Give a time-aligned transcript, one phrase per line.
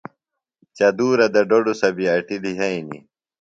[0.77, 3.03] چدُورہ دےۡ ڈوۡڈُسہ بیۡ اٹیۡ لِھئینیۡ۔